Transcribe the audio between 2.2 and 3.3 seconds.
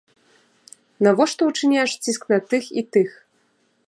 на тых і тых?